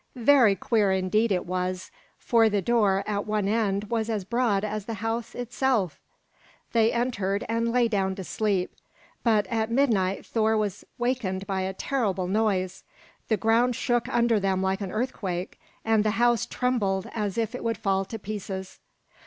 [0.15, 4.85] Very queer indeed it was; for the door at one end was as broad as
[4.85, 5.99] the house itself!
[6.73, 8.73] They entered, and lay down to sleep;
[9.21, 12.83] but at midnight Thor was wakened by a terrible noise.
[13.27, 17.63] The ground shook under them like an earthquake, and the house trembled as if it
[17.63, 18.79] would fall to pieces.